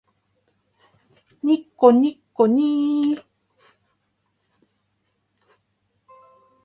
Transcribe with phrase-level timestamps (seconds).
[1.43, 3.23] にっこにっこにー